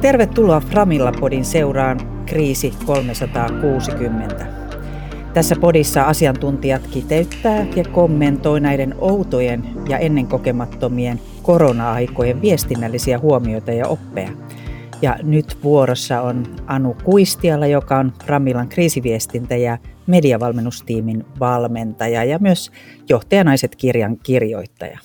Tervetuloa 0.00 0.60
Framilla-podin 0.60 1.44
seuraan 1.44 2.24
Kriisi 2.26 2.74
360. 2.86 4.46
Tässä 5.34 5.56
podissa 5.60 6.02
asiantuntijat 6.02 6.86
kiteyttää 6.86 7.66
ja 7.76 7.84
kommentoi 7.92 8.60
näiden 8.60 8.94
outojen 8.98 9.64
ja 9.88 9.98
ennenkokemattomien 9.98 11.20
korona-aikojen 11.42 12.42
viestinnällisiä 12.42 13.18
huomioita 13.18 13.72
ja 13.72 13.86
oppeja. 13.86 14.30
Ja 15.02 15.16
nyt 15.22 15.58
vuorossa 15.62 16.20
on 16.20 16.46
Anu 16.66 16.96
Kuistiala, 17.04 17.66
joka 17.66 17.98
on 17.98 18.12
Framilan 18.24 18.68
kriisiviestintä- 18.68 19.56
ja 19.56 19.78
mediavalmennustiimin 20.06 21.24
valmentaja 21.40 22.24
ja 22.24 22.38
myös 22.38 22.70
Johtajanaiset 23.08 23.76
kirjan 23.76 24.16
kirjoittaja. 24.22 24.98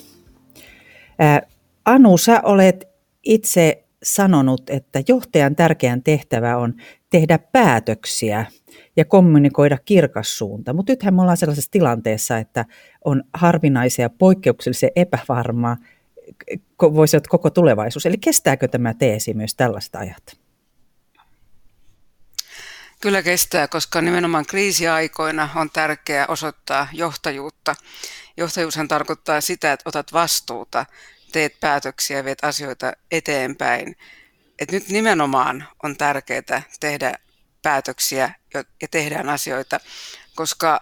Anu, 1.84 2.18
sä 2.18 2.40
olet 2.44 2.88
itse 3.24 3.83
sanonut, 4.04 4.70
että 4.70 5.02
johtajan 5.08 5.56
tärkeän 5.56 6.02
tehtävä 6.02 6.56
on 6.56 6.74
tehdä 7.10 7.38
päätöksiä 7.38 8.46
ja 8.96 9.04
kommunikoida 9.04 9.78
kirkas 9.84 10.38
suunta. 10.38 10.72
Mutta 10.72 10.92
nythän 10.92 11.14
me 11.14 11.22
ollaan 11.22 11.36
sellaisessa 11.36 11.70
tilanteessa, 11.70 12.38
että 12.38 12.64
on 13.04 13.24
harvinaisia, 13.34 14.10
poikkeuksellisen 14.10 14.90
epävarmaa, 14.96 15.76
voisi 16.82 17.16
olla 17.16 17.24
koko 17.28 17.50
tulevaisuus. 17.50 18.06
Eli 18.06 18.18
kestääkö 18.18 18.68
tämä 18.68 18.94
teesi 18.94 19.34
myös 19.34 19.54
tällaista 19.54 19.98
ajat? 19.98 20.44
Kyllä 23.00 23.22
kestää, 23.22 23.68
koska 23.68 24.00
nimenomaan 24.00 24.46
kriisiaikoina 24.46 25.48
on 25.56 25.70
tärkeää 25.72 26.26
osoittaa 26.26 26.88
johtajuutta. 26.92 27.74
Johtajuushan 28.36 28.88
tarkoittaa 28.88 29.40
sitä, 29.40 29.72
että 29.72 29.88
otat 29.88 30.12
vastuuta 30.12 30.86
teet 31.34 31.60
päätöksiä 31.60 32.16
ja 32.16 32.24
viet 32.24 32.44
asioita 32.44 32.92
eteenpäin. 33.10 33.96
Et 34.58 34.72
nyt 34.72 34.88
nimenomaan 34.88 35.68
on 35.82 35.96
tärkeää 35.96 36.62
tehdä 36.80 37.14
päätöksiä 37.62 38.34
ja 38.54 38.88
tehdään 38.90 39.28
asioita, 39.28 39.80
koska 40.34 40.78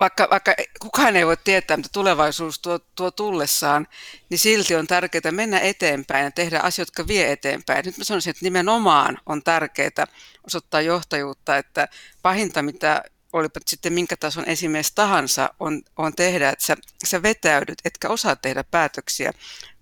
vaikka, 0.00 0.28
vaikka 0.30 0.54
kukaan 0.80 1.16
ei 1.16 1.26
voi 1.26 1.36
tietää, 1.36 1.76
mitä 1.76 1.88
tulevaisuus 1.92 2.58
tuo, 2.58 2.78
tuo 2.78 3.10
tullessaan, 3.10 3.86
niin 4.30 4.38
silti 4.38 4.74
on 4.74 4.86
tärkeää 4.86 5.32
mennä 5.32 5.58
eteenpäin 5.58 6.24
ja 6.24 6.30
tehdä 6.30 6.60
asioita, 6.60 6.90
jotka 6.90 7.08
vie 7.08 7.32
eteenpäin. 7.32 7.84
Nyt 7.84 7.98
mä 7.98 8.04
sanoisin, 8.04 8.30
että 8.30 8.44
nimenomaan 8.44 9.18
on 9.26 9.42
tärkeää 9.42 10.06
osoittaa 10.46 10.80
johtajuutta, 10.80 11.56
että 11.56 11.88
pahinta, 12.22 12.62
mitä 12.62 13.02
olipa 13.32 13.60
sitten 13.66 13.92
minkä 13.92 14.16
tason 14.16 14.44
esimies 14.48 14.92
tahansa, 14.94 15.50
on, 15.60 15.82
on 15.96 16.12
tehdä, 16.16 16.48
että 16.48 16.64
sä, 16.64 16.76
sä 17.04 17.22
vetäydyt, 17.22 17.78
etkä 17.84 18.08
osaa 18.08 18.36
tehdä 18.36 18.64
päätöksiä, 18.70 19.32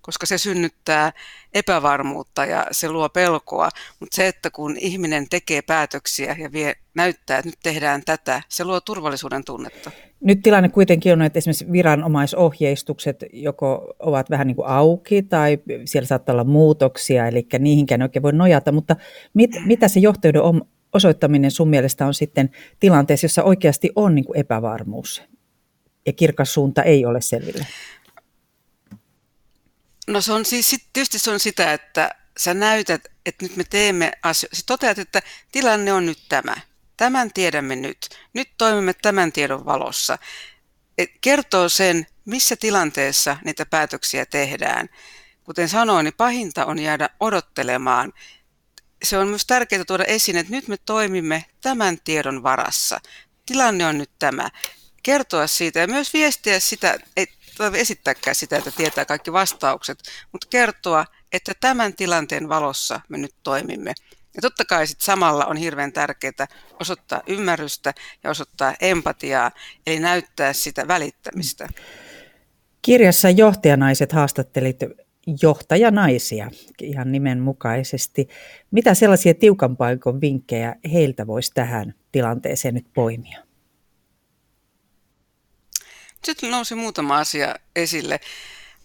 koska 0.01 0.25
se 0.25 0.37
synnyttää 0.37 1.13
epävarmuutta 1.53 2.45
ja 2.45 2.67
se 2.71 2.89
luo 2.89 3.09
pelkoa. 3.09 3.69
Mutta 3.99 4.15
se, 4.15 4.27
että 4.27 4.51
kun 4.51 4.77
ihminen 4.79 5.29
tekee 5.29 5.61
päätöksiä 5.61 6.35
ja 6.39 6.51
vie, 6.51 6.75
näyttää, 6.95 7.37
että 7.37 7.49
nyt 7.49 7.59
tehdään 7.63 8.01
tätä, 8.05 8.41
se 8.49 8.63
luo 8.63 8.81
turvallisuuden 8.81 9.43
tunnetta. 9.43 9.91
Nyt 10.21 10.41
tilanne 10.41 10.69
kuitenkin 10.69 11.13
on, 11.13 11.21
että 11.21 11.39
esimerkiksi 11.39 11.71
viranomaisohjeistukset 11.71 13.25
joko 13.33 13.93
ovat 13.99 14.29
vähän 14.29 14.47
niin 14.47 14.55
kuin 14.55 14.67
auki 14.67 15.23
tai 15.23 15.57
siellä 15.85 16.07
saattaa 16.07 16.33
olla 16.33 16.43
muutoksia, 16.43 17.27
eli 17.27 17.47
niihinkään 17.59 18.01
oikein 18.01 18.23
voi 18.23 18.33
nojata, 18.33 18.71
mutta 18.71 18.95
mit, 19.33 19.51
mitä 19.65 19.87
se 19.87 19.99
johtajuuden 19.99 20.41
osoittaminen 20.93 21.51
sun 21.51 21.69
mielestä 21.69 22.05
on 22.05 22.13
sitten 22.13 22.49
tilanteessa, 22.79 23.25
jossa 23.25 23.43
oikeasti 23.43 23.89
on 23.95 24.15
niin 24.15 24.25
kuin 24.25 24.39
epävarmuus 24.39 25.23
ja 26.05 26.13
kirkas 26.13 26.53
suunta 26.53 26.83
ei 26.83 27.05
ole 27.05 27.21
selvillä? 27.21 27.65
No 30.07 30.21
se 30.21 30.33
on 30.33 30.45
siis, 30.45 30.75
tietysti 30.93 31.19
se 31.19 31.31
on 31.31 31.39
sitä, 31.39 31.73
että 31.73 32.09
sä 32.37 32.53
näytät, 32.53 33.01
että 33.25 33.45
nyt 33.45 33.55
me 33.55 33.63
teemme 33.69 34.11
asioita. 34.23 34.55
Siis 34.55 34.65
toteat, 34.65 34.99
että 34.99 35.21
tilanne 35.51 35.93
on 35.93 36.05
nyt 36.05 36.19
tämä. 36.29 36.55
Tämän 36.97 37.33
tiedämme 37.33 37.75
nyt. 37.75 37.97
Nyt 38.33 38.49
toimimme 38.57 38.93
tämän 39.01 39.31
tiedon 39.31 39.65
valossa. 39.65 40.17
Et 40.97 41.11
kertoo 41.21 41.69
sen, 41.69 42.05
missä 42.25 42.55
tilanteessa 42.55 43.37
niitä 43.45 43.65
päätöksiä 43.65 44.25
tehdään. 44.25 44.89
Kuten 45.43 45.69
sanoin, 45.69 46.03
niin 46.03 46.13
pahinta 46.17 46.65
on 46.65 46.79
jäädä 46.79 47.09
odottelemaan 47.19 48.13
se 49.03 49.17
on 49.17 49.27
myös 49.27 49.45
tärkeää 49.45 49.85
tuoda 49.85 50.03
esiin, 50.03 50.37
että 50.37 50.51
nyt 50.51 50.67
me 50.67 50.75
toimimme 50.85 51.45
tämän 51.61 51.97
tiedon 52.03 52.43
varassa. 52.43 52.99
Tilanne 53.45 53.85
on 53.85 53.97
nyt 53.97 54.11
tämä. 54.19 54.49
Kertoa 55.03 55.47
siitä 55.47 55.79
ja 55.79 55.87
myös 55.87 56.13
viestiä 56.13 56.59
sitä, 56.59 56.99
ei 57.17 57.27
esittääkään 57.73 58.35
sitä, 58.35 58.57
että 58.57 58.71
tietää 58.71 59.05
kaikki 59.05 59.33
vastaukset, 59.33 59.99
mutta 60.31 60.47
kertoa, 60.49 61.05
että 61.31 61.51
tämän 61.61 61.95
tilanteen 61.95 62.49
valossa 62.49 63.01
me 63.09 63.17
nyt 63.17 63.35
toimimme. 63.43 63.93
Ja 64.35 64.41
totta 64.41 64.65
kai 64.65 64.87
sit 64.87 65.01
samalla 65.01 65.45
on 65.45 65.57
hirveän 65.57 65.93
tärkeää 65.93 66.47
osoittaa 66.79 67.21
ymmärrystä 67.27 67.93
ja 68.23 68.29
osoittaa 68.29 68.73
empatiaa, 68.79 69.51
eli 69.87 69.99
näyttää 69.99 70.53
sitä 70.53 70.87
välittämistä. 70.87 71.67
Kirjassa 72.81 73.29
johtajanaiset 73.29 74.11
haastattelit 74.11 74.79
johtajanaisia 75.41 76.51
ihan 76.81 77.11
nimenmukaisesti. 77.11 78.27
Mitä 78.71 78.93
sellaisia 78.93 79.33
tiukan 79.33 79.77
paikan 79.77 80.21
vinkkejä 80.21 80.75
heiltä 80.93 81.27
voisi 81.27 81.51
tähän 81.53 81.93
tilanteeseen 82.11 82.73
nyt 82.73 82.87
poimia? 82.93 83.39
Sitten 86.23 86.51
nousi 86.51 86.75
muutama 86.75 87.17
asia 87.17 87.55
esille. 87.75 88.19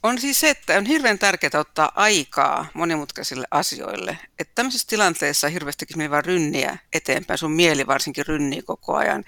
On 0.03 0.19
siis 0.19 0.41
se, 0.41 0.51
että 0.51 0.79
on 0.79 0.87
hirveän 0.87 1.19
tärkeää 1.19 1.61
ottaa 1.61 1.93
aikaa 1.95 2.67
monimutkaisille 2.75 3.47
asioille. 3.51 4.19
Että 4.39 4.53
tämmöisessä 4.55 4.87
tilanteessa 4.89 5.49
hirveästikin 5.49 5.99
me 5.99 6.11
vaan 6.11 6.25
rynniä 6.25 6.79
eteenpäin, 6.93 7.39
sun 7.39 7.53
mieli 7.53 7.87
varsinkin 7.87 8.27
rynnii 8.27 8.63
koko 8.63 8.95
ajan 8.95 9.25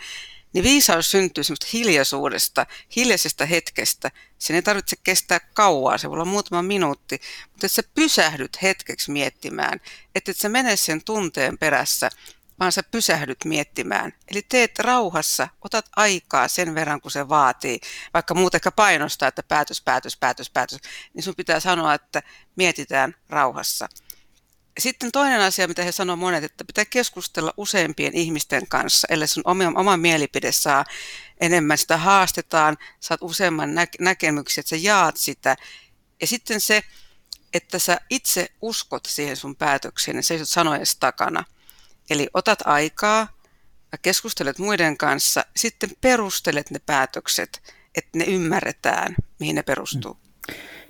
niin 0.56 0.64
viisaus 0.64 1.10
syntyy 1.10 1.44
semmoista 1.44 1.66
hiljaisuudesta, 1.72 2.66
hiljaisesta 2.96 3.46
hetkestä. 3.46 4.10
Sen 4.38 4.56
ei 4.56 4.62
tarvitse 4.62 4.96
kestää 5.04 5.40
kauaa, 5.54 5.98
se 5.98 6.08
voi 6.08 6.14
olla 6.14 6.24
muutama 6.24 6.62
minuutti, 6.62 7.20
mutta 7.52 7.66
että 7.66 7.68
sä 7.68 7.82
pysähdyt 7.94 8.62
hetkeksi 8.62 9.10
miettimään, 9.10 9.80
että 10.14 10.30
et 10.30 10.36
sä 10.36 10.48
mene 10.48 10.76
sen 10.76 11.04
tunteen 11.04 11.58
perässä, 11.58 12.10
vaan 12.60 12.72
sä 12.72 12.82
pysähdyt 12.82 13.44
miettimään. 13.44 14.12
Eli 14.30 14.42
teet 14.42 14.78
rauhassa, 14.78 15.48
otat 15.62 15.86
aikaa 15.96 16.48
sen 16.48 16.74
verran, 16.74 17.00
kun 17.00 17.10
se 17.10 17.28
vaatii. 17.28 17.80
Vaikka 18.14 18.34
muut 18.34 18.54
ehkä 18.54 18.70
painostaa, 18.70 19.28
että 19.28 19.42
päätös, 19.42 19.82
päätös, 19.82 20.16
päätös, 20.16 20.50
päätös, 20.50 20.78
niin 21.14 21.22
sun 21.22 21.34
pitää 21.36 21.60
sanoa, 21.60 21.94
että 21.94 22.22
mietitään 22.56 23.14
rauhassa. 23.28 23.88
Sitten 24.78 25.12
toinen 25.12 25.40
asia, 25.40 25.68
mitä 25.68 25.84
he 25.84 25.92
sanoo 25.92 26.16
monet, 26.16 26.44
että 26.44 26.64
pitää 26.64 26.84
keskustella 26.84 27.54
useampien 27.56 28.14
ihmisten 28.14 28.68
kanssa, 28.68 29.08
ellei 29.10 29.28
sun 29.28 29.42
oma, 29.46 29.64
oma 29.74 29.96
mielipide 29.96 30.52
saa 30.52 30.84
enemmän, 31.40 31.78
sitä 31.78 31.96
haastetaan, 31.96 32.76
saat 33.00 33.22
useamman 33.22 33.74
nä- 33.74 33.86
näkemyksen, 34.00 34.62
että 34.62 34.70
sä 34.70 34.76
jaat 34.76 35.16
sitä. 35.16 35.56
Ja 36.20 36.26
sitten 36.26 36.60
se, 36.60 36.82
että 37.52 37.78
sä 37.78 38.00
itse 38.10 38.48
uskot 38.62 39.06
siihen 39.06 39.36
sun 39.36 39.56
päätökseen 39.56 40.16
ja 40.16 40.22
seisot 40.22 40.48
sanojen 40.48 40.86
takana. 41.00 41.44
Eli 42.10 42.28
otat 42.34 42.58
aikaa 42.64 43.36
keskustelet 44.02 44.58
muiden 44.58 44.96
kanssa, 44.96 45.44
sitten 45.56 45.90
perustelet 46.00 46.70
ne 46.70 46.78
päätökset, 46.78 47.74
että 47.94 48.18
ne 48.18 48.24
ymmärretään, 48.24 49.16
mihin 49.40 49.54
ne 49.54 49.62
perustuu. 49.62 50.25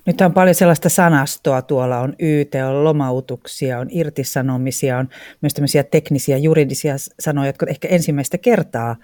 Nyt 0.07 0.21
on 0.21 0.35
paljon 0.35 0.55
sellaista 0.55 0.89
sanastoa 0.89 1.63
tuolla, 1.63 2.01
on 2.01 2.15
YT, 2.19 2.55
on 2.69 2.85
lomautuksia, 2.85 3.79
on 3.79 3.89
irtisanomisia, 3.91 4.99
on 4.99 5.09
myös 5.43 5.55
tämmöisiä 5.55 5.85
teknisiä, 5.85 6.39
juridisia 6.39 6.95
sanoja, 7.21 7.47
jotka 7.47 7.67
ehkä 7.69 7.89
ensimmäistä 7.89 8.39
kertaa 8.39 8.97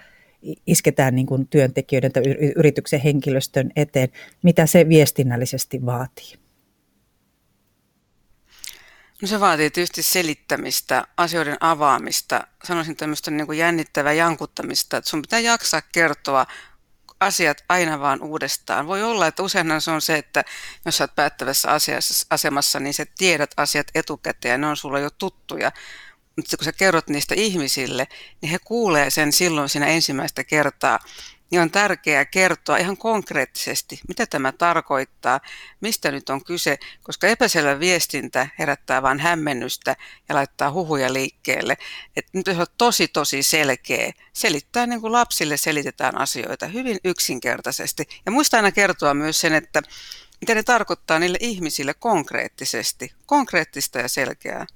isketään 0.66 1.14
niin 1.14 1.26
kuin 1.26 1.48
työntekijöiden 1.48 2.12
tai 2.12 2.22
yrityksen 2.56 3.00
henkilöstön 3.00 3.70
eteen. 3.76 4.08
Mitä 4.42 4.66
se 4.66 4.88
viestinnällisesti 4.88 5.86
vaatii? 5.86 6.34
No 9.22 9.28
se 9.28 9.40
vaatii 9.40 9.70
tietysti 9.70 10.02
selittämistä, 10.02 11.04
asioiden 11.16 11.56
avaamista, 11.60 12.46
sanoisin 12.64 12.96
tämmöistä 12.96 13.30
niin 13.30 13.46
kuin 13.46 13.58
jännittävää 13.58 14.12
jankuttamista, 14.12 14.96
että 14.96 15.10
sun 15.10 15.22
pitää 15.22 15.40
jaksaa 15.40 15.82
kertoa 15.92 16.46
asiat 17.22 17.64
aina 17.68 18.00
vaan 18.00 18.22
uudestaan. 18.22 18.86
Voi 18.86 19.02
olla, 19.02 19.26
että 19.26 19.42
useinhan 19.42 19.80
se 19.80 19.90
on 19.90 20.00
se, 20.02 20.18
että 20.18 20.44
jos 20.84 21.00
olet 21.00 21.14
päättävässä 21.14 21.70
asiassa, 21.70 22.26
asemassa, 22.30 22.80
niin 22.80 22.94
sä 22.94 23.06
tiedät 23.18 23.50
asiat 23.56 23.86
etukäteen 23.94 24.60
ne 24.60 24.66
on 24.66 24.76
sulla 24.76 24.98
jo 24.98 25.10
tuttuja. 25.10 25.72
Mutta 26.36 26.56
kun 26.56 26.64
sä 26.64 26.72
kerrot 26.72 27.08
niistä 27.08 27.34
ihmisille, 27.34 28.08
niin 28.40 28.50
he 28.50 28.58
kuulee 28.64 29.10
sen 29.10 29.32
silloin 29.32 29.68
siinä 29.68 29.86
ensimmäistä 29.86 30.44
kertaa 30.44 30.98
niin 31.52 31.62
on 31.62 31.70
tärkeää 31.70 32.24
kertoa 32.24 32.76
ihan 32.76 32.96
konkreettisesti, 32.96 34.00
mitä 34.08 34.26
tämä 34.26 34.52
tarkoittaa, 34.52 35.40
mistä 35.80 36.10
nyt 36.10 36.30
on 36.30 36.44
kyse, 36.44 36.78
koska 37.02 37.26
epäselvä 37.26 37.80
viestintä 37.80 38.48
herättää 38.58 39.02
vain 39.02 39.20
hämmennystä 39.20 39.96
ja 40.28 40.34
laittaa 40.34 40.72
huhuja 40.72 41.12
liikkeelle. 41.12 41.76
Et 42.16 42.26
nyt 42.32 42.48
on 42.48 42.66
tosi 42.78 43.08
tosi 43.08 43.42
selkeä, 43.42 44.12
selittää 44.32 44.86
niin 44.86 45.00
kuin 45.00 45.12
lapsille 45.12 45.56
selitetään 45.56 46.18
asioita 46.18 46.66
hyvin 46.66 46.98
yksinkertaisesti. 47.04 48.06
Ja 48.26 48.32
muista 48.32 48.56
aina 48.56 48.72
kertoa 48.72 49.14
myös 49.14 49.40
sen, 49.40 49.54
että 49.54 49.82
mitä 50.40 50.54
ne 50.54 50.62
tarkoittaa 50.62 51.18
niille 51.18 51.38
ihmisille 51.40 51.94
konkreettisesti, 51.94 53.12
konkreettista 53.26 53.98
ja 53.98 54.08
selkeää. 54.08 54.66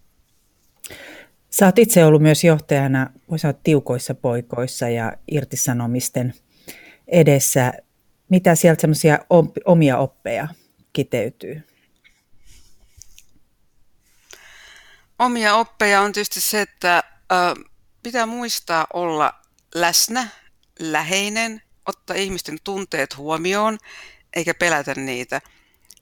Sä 1.51 1.67
oot 1.67 1.79
itse 1.79 2.05
ollut 2.05 2.23
myös 2.23 2.45
johtajana, 2.45 3.11
voi 3.31 3.39
sanoa, 3.39 3.61
tiukoissa 3.63 4.15
poikoissa 4.15 4.89
ja 4.89 5.13
irtisanomisten 5.31 6.35
edessä. 7.09 7.73
Mitä 8.29 8.55
sieltä 8.55 8.81
semmoisia 8.81 9.19
omia 9.65 9.99
oppeja 9.99 10.49
kiteytyy? 10.93 11.63
Omia 15.19 15.55
oppeja 15.55 16.01
on 16.01 16.13
tietysti 16.13 16.41
se, 16.41 16.61
että 16.61 17.03
pitää 18.03 18.27
muistaa 18.27 18.87
olla 18.93 19.35
läsnä, 19.75 20.29
läheinen, 20.79 21.63
ottaa 21.87 22.17
ihmisten 22.17 22.59
tunteet 22.65 23.17
huomioon, 23.17 23.79
eikä 24.37 24.55
pelätä 24.55 24.95
niitä. 24.95 25.41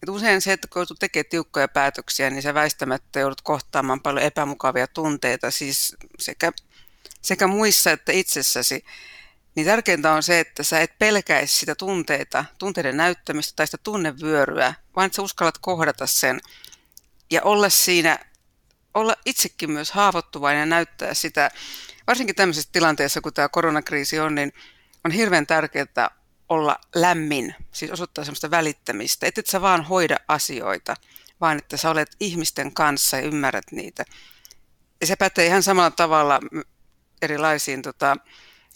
Et 0.02 0.08
usein 0.08 0.40
se, 0.40 0.52
että 0.52 0.68
kun 0.68 0.80
joudut 0.80 0.98
tekemään 0.98 1.30
tiukkoja 1.30 1.68
päätöksiä, 1.68 2.30
niin 2.30 2.42
sä 2.42 2.54
väistämättä 2.54 3.20
joudut 3.20 3.40
kohtaamaan 3.40 4.00
paljon 4.00 4.24
epämukavia 4.24 4.86
tunteita, 4.86 5.50
siis 5.50 5.96
sekä, 6.18 6.52
sekä 7.22 7.46
muissa 7.46 7.90
että 7.90 8.12
itsessäsi. 8.12 8.84
Niin 9.54 9.66
tärkeintä 9.66 10.12
on 10.12 10.22
se, 10.22 10.40
että 10.40 10.62
sä 10.62 10.80
et 10.80 10.98
pelkäisi 10.98 11.56
sitä 11.56 11.74
tunteita, 11.74 12.44
tunteiden 12.58 12.96
näyttämistä 12.96 13.52
tai 13.56 13.66
sitä 13.66 13.78
tunnevyöryä, 13.82 14.74
vaan 14.96 15.06
että 15.06 15.16
sä 15.16 15.22
uskallat 15.22 15.58
kohdata 15.58 16.06
sen 16.06 16.40
ja 17.30 17.42
olla 17.42 17.68
siinä, 17.68 18.18
olla 18.94 19.16
itsekin 19.26 19.70
myös 19.70 19.92
haavoittuvainen 19.92 20.60
ja 20.60 20.66
näyttää 20.66 21.14
sitä, 21.14 21.50
varsinkin 22.06 22.36
tämmöisessä 22.36 22.70
tilanteessa, 22.72 23.20
kun 23.20 23.32
tämä 23.32 23.48
koronakriisi 23.48 24.18
on, 24.18 24.34
niin 24.34 24.52
on 25.04 25.10
hirveän 25.10 25.46
tärkeää 25.46 26.10
olla 26.48 26.78
lämmin, 26.94 27.54
siis 27.72 27.90
osoittaa 27.90 28.24
semmoista 28.24 28.50
välittämistä, 28.50 29.26
että 29.26 29.40
et 29.40 29.46
sä 29.46 29.60
vaan 29.60 29.84
hoida 29.84 30.16
asioita, 30.28 30.96
vaan 31.40 31.58
että 31.58 31.76
sä 31.76 31.90
olet 31.90 32.16
ihmisten 32.20 32.74
kanssa 32.74 33.16
ja 33.16 33.22
ymmärrät 33.22 33.64
niitä. 33.70 34.04
Ja 35.00 35.06
se 35.06 35.16
pätee 35.16 35.46
ihan 35.46 35.62
samalla 35.62 35.90
tavalla 35.90 36.40
erilaisiin 37.22 37.82
tota, 37.82 38.16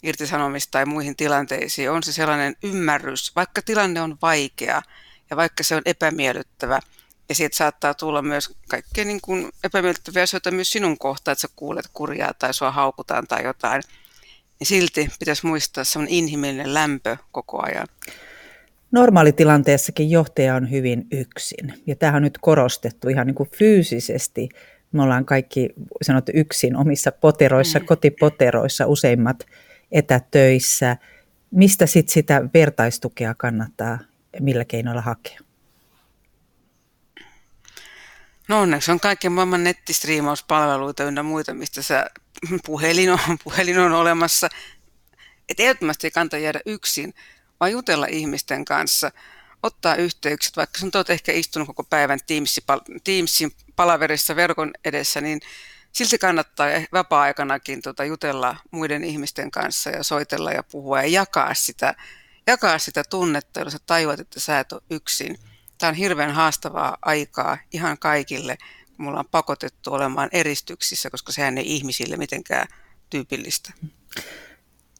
irtisanomista 0.03 0.71
tai 0.71 0.85
muihin 0.85 1.15
tilanteisiin. 1.15 1.91
On 1.91 2.03
se 2.03 2.13
sellainen 2.13 2.55
ymmärrys, 2.63 3.35
vaikka 3.35 3.61
tilanne 3.61 4.01
on 4.01 4.17
vaikea 4.21 4.81
ja 5.29 5.37
vaikka 5.37 5.63
se 5.63 5.75
on 5.75 5.81
epämiellyttävä, 5.85 6.79
ja 7.29 7.35
siitä 7.35 7.57
saattaa 7.57 7.93
tulla 7.93 8.21
myös 8.21 8.55
kaikkea 8.69 9.05
niin 9.05 9.21
kuin 9.21 9.49
epämiellyttäviä 9.63 10.23
asioita 10.23 10.51
myös 10.51 10.71
sinun 10.71 10.97
kohtaan, 10.97 11.33
että 11.33 11.41
sä 11.41 11.47
kuulet 11.55 11.85
kurjaa 11.93 12.33
tai 12.33 12.53
sua 12.53 12.71
haukutaan 12.71 13.27
tai 13.27 13.43
jotain– 13.43 13.83
niin 14.59 14.67
silti 14.67 15.09
pitäisi 15.19 15.45
muistaa 15.45 15.83
semmoinen 15.83 16.13
inhimillinen 16.13 16.73
lämpö 16.73 17.17
koko 17.31 17.65
ajan. 17.65 17.87
Normaalitilanteessakin 18.91 20.11
johtaja 20.11 20.55
on 20.55 20.71
hyvin 20.71 21.07
yksin. 21.11 21.73
Ja 21.87 21.95
tähän 21.95 22.15
on 22.15 22.21
nyt 22.21 22.37
korostettu 22.41 23.09
ihan 23.09 23.27
niin 23.27 23.35
kuin 23.35 23.49
fyysisesti. 23.49 24.49
Me 24.91 25.03
ollaan 25.03 25.25
kaikki 25.25 25.69
sanottu 26.01 26.31
yksin 26.35 26.75
omissa 26.75 27.11
poteroissa, 27.11 27.79
mm. 27.79 27.85
kotipoteroissa, 27.85 28.87
useimmat 28.87 29.45
etätöissä. 29.91 30.97
Mistä 31.51 31.85
sit 31.85 32.09
sitä 32.09 32.41
vertaistukea 32.53 33.35
kannattaa 33.35 33.99
millä 34.39 34.65
keinoilla 34.65 35.01
hakea? 35.01 35.39
No 38.47 38.61
onneksi 38.61 38.91
on 38.91 38.99
kaiken 38.99 39.31
maailman 39.31 39.63
nettistriimauspalveluita 39.63 41.03
ynnä 41.03 41.23
muita, 41.23 41.53
mistä 41.53 41.81
sä 41.81 42.05
puhelin 42.65 43.11
on, 43.11 43.19
puhelin 43.43 43.79
on 43.79 43.93
olemassa. 43.93 44.49
Että 45.49 45.63
ehdottomasti 45.63 46.07
ei 46.07 46.11
kannata 46.11 46.37
jäädä 46.37 46.59
yksin, 46.65 47.13
vaan 47.59 47.71
jutella 47.71 48.05
ihmisten 48.09 48.65
kanssa, 48.65 49.11
ottaa 49.63 49.95
yhteykset, 49.95 50.57
vaikka 50.57 50.79
sun 50.79 50.91
oot 50.95 51.09
ehkä 51.09 51.31
istunut 51.31 51.67
koko 51.67 51.83
päivän 51.83 52.19
Teamsin, 52.27 52.63
Teamsin 53.03 53.51
palaverissa 53.75 54.35
verkon 54.35 54.71
edessä, 54.85 55.21
niin 55.21 55.39
silti 55.91 56.17
kannattaa 56.17 56.67
vapaa-aikanakin 56.93 57.81
tota, 57.81 58.05
jutella 58.05 58.55
muiden 58.71 59.03
ihmisten 59.03 59.51
kanssa 59.51 59.89
ja 59.89 60.03
soitella 60.03 60.51
ja 60.51 60.63
puhua 60.63 61.01
ja 61.01 61.07
jakaa 61.07 61.53
sitä, 61.53 61.95
jakaa 62.47 62.79
sitä 62.79 63.03
tunnetta, 63.09 63.59
jolla 63.59 63.71
sä 63.71 63.77
tajuat, 63.87 64.19
että 64.19 64.39
sä 64.39 64.59
et 64.59 64.73
ole 64.73 64.81
yksin. 64.89 65.37
Tämä 65.77 65.89
on 65.89 65.95
hirveän 65.95 66.31
haastavaa 66.31 66.97
aikaa 67.01 67.57
ihan 67.71 67.97
kaikille– 67.97 68.57
mulla 68.99 69.19
on 69.19 69.25
pakotettu 69.31 69.93
olemaan 69.93 70.29
eristyksissä, 70.31 71.09
koska 71.09 71.31
sehän 71.31 71.57
ei 71.57 71.75
ihmisille 71.75 72.17
mitenkään 72.17 72.67
tyypillistä. 73.09 73.73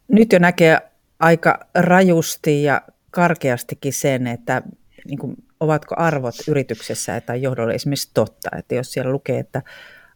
Nyt 0.08 0.32
jo 0.32 0.38
näkee 0.38 0.78
aika 1.18 1.58
rajusti 1.74 2.62
ja 2.62 2.82
karkeastikin 3.10 3.92
sen, 3.92 4.26
että 4.26 4.62
niin 5.04 5.18
kuin, 5.18 5.36
ovatko 5.60 5.94
arvot 5.98 6.34
yrityksessä 6.48 7.20
tai 7.20 7.42
johdolla 7.42 7.72
esimerkiksi 7.72 8.10
totta. 8.14 8.50
Että 8.58 8.74
jos 8.74 8.92
siellä 8.92 9.12
lukee, 9.12 9.38
että 9.38 9.62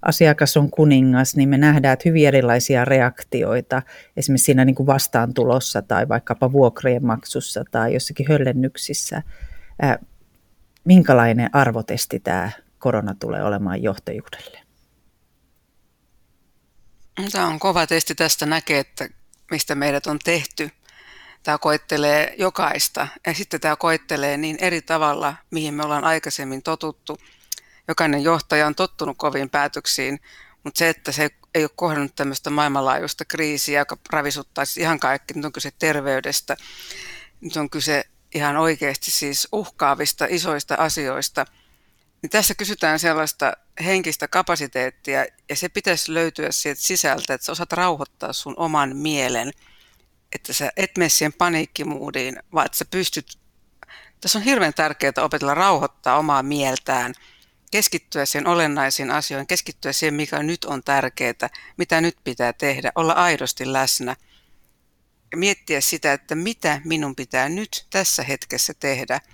asiakas 0.05 0.57
on 0.57 0.71
kuningas, 0.71 1.37
niin 1.37 1.49
me 1.49 1.59
nähdään 1.59 1.93
että 1.93 2.09
hyvin 2.09 2.29
erilaisia 2.29 2.85
reaktioita 2.85 3.83
esimerkiksi 4.17 4.45
siinä 4.45 4.65
niin 4.65 4.75
kuin 4.75 4.87
vastaantulossa 4.87 5.83
tai 5.83 6.09
vaikkapa 6.09 6.53
vuokrien 6.53 7.07
maksussa 7.07 7.65
tai 7.71 7.95
jossakin 7.95 8.27
höllennyksissä. 8.29 9.23
minkälainen 10.85 11.51
arvotesti 11.53 12.21
tämä 12.21 12.51
korona 12.79 13.15
tulee 13.21 13.43
olemaan 13.43 13.83
johtajuudelle? 13.83 14.59
Tämä 17.33 17.47
on 17.47 17.59
kova 17.59 17.87
testi. 17.87 18.15
Tästä 18.15 18.47
näkee, 18.47 18.79
että 18.79 19.09
mistä 19.51 19.75
meidät 19.75 20.07
on 20.07 20.19
tehty. 20.25 20.71
Tämä 21.43 21.59
koettelee 21.59 22.35
jokaista 22.39 23.09
ja 23.27 23.35
sitten 23.35 23.61
tämä 23.61 23.77
koettelee 23.77 24.37
niin 24.37 24.57
eri 24.61 24.83
tavalla, 24.83 25.35
mihin 25.51 25.75
me 25.75 25.85
ollaan 25.85 26.05
aikaisemmin 26.05 26.63
totuttu. 26.63 27.19
Jokainen 27.89 28.23
johtaja 28.23 28.67
on 28.67 28.75
tottunut 28.75 29.19
koviin 29.19 29.51
päätöksiin, 29.51 30.21
mutta 30.65 30.79
se, 30.79 30.89
että 30.89 31.13
se 31.13 31.31
ei 31.55 31.65
ole 31.65 31.71
kohdannut 31.77 32.15
tämmöistä 32.17 32.51
maailmanlaajuista 32.51 33.25
kriisiä, 33.25 33.81
joka 33.81 33.97
ravisuttaisi 34.11 34.81
ihan 34.81 35.01
kaikki, 35.01 35.35
nyt 35.35 35.45
on 35.45 35.53
kyse 35.53 35.71
terveydestä, 35.79 36.57
nyt 37.41 37.57
on 37.57 37.71
kyse 37.71 38.05
ihan 38.35 38.57
oikeasti 38.57 39.11
siis 39.11 39.49
uhkaavista 39.53 40.27
isoista 40.29 40.75
asioista– 40.75 41.47
niin 42.25 42.31
tässä 42.31 42.55
kysytään 42.55 42.99
sellaista 42.99 43.53
henkistä 43.85 44.29
kapasiteettia 44.29 45.27
ja 45.49 45.57
se 45.57 45.69
pitäisi 45.69 46.15
löytyä 46.15 46.53
sieltä 46.53 46.81
sisältä, 46.81 47.35
että 47.35 47.45
sä 47.45 47.53
osaat 47.53 47.73
rauhoittaa 47.73 48.33
sun 48.33 48.55
oman 48.57 48.97
mielen, 48.97 49.53
että 50.33 50.53
sä 50.53 50.73
et 50.77 50.91
mene 50.99 51.09
siihen 51.09 51.33
paniikkimuudiin, 51.33 52.43
vaan 52.55 52.67
että 52.67 52.79
sä 52.79 52.85
pystyt, 52.85 53.39
tässä 54.21 54.39
on 54.39 54.45
hirveän 54.45 54.75
tärkeää 54.75 55.13
opetella 55.21 55.55
rauhoittaa 55.55 56.19
omaa 56.19 56.43
mieltään, 56.43 57.15
keskittyä 57.75 58.27
siihen 58.27 58.47
olennaisiin 58.47 59.11
asioihin, 59.11 59.47
keskittyä 59.47 59.93
siihen, 59.93 60.15
mikä 60.15 60.43
nyt 60.43 60.65
on 60.65 60.83
tärkeää, 60.85 61.49
mitä 61.77 62.01
nyt 62.01 62.17
pitää 62.25 62.53
tehdä, 62.53 62.93
olla 62.95 63.13
aidosti 63.13 63.73
läsnä 63.73 64.17
ja 65.33 65.39
miettiä 65.39 65.81
sitä, 65.81 66.13
että 66.13 66.35
mitä 66.35 66.81
minun 66.85 67.17
pitää 67.17 67.49
nyt 67.49 67.87
tässä 67.91 68.23
hetkessä 68.23 68.75
tehdä– 68.81 69.21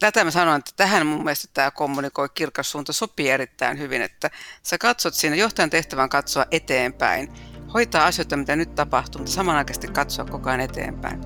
tätä 0.00 0.24
mä 0.24 0.30
sanoin, 0.30 0.58
että 0.58 0.70
tähän 0.76 1.06
mun 1.06 1.24
mielestä 1.24 1.48
tämä 1.54 1.70
kommunikoi 1.70 2.28
kirkas 2.34 2.70
suunta 2.70 2.92
sopii 2.92 3.30
erittäin 3.30 3.78
hyvin, 3.78 4.02
että 4.02 4.30
sä 4.62 4.78
katsot 4.78 5.14
siinä 5.14 5.36
johtajan 5.36 5.70
tehtävän 5.70 6.08
katsoa 6.08 6.46
eteenpäin, 6.50 7.32
hoitaa 7.74 8.06
asioita, 8.06 8.36
mitä 8.36 8.56
nyt 8.56 8.74
tapahtuu, 8.74 9.18
mutta 9.18 9.34
samanaikaisesti 9.34 9.88
katsoa 9.88 10.24
koko 10.24 10.48
ajan 10.48 10.60
eteenpäin. 10.60 11.20